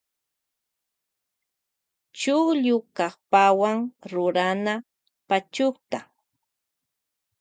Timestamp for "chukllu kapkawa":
2.19-3.71